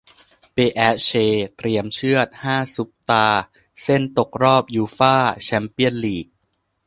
[0.53, 1.11] เปแอสเช
[1.57, 3.43] เตรียมเชือด ห้า ซุปตาร์
[3.83, 6.27] เซ่นตกรอบยูฟ่า แชมเปี้ยนส์ ลีก